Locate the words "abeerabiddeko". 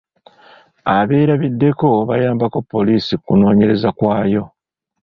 0.95-1.87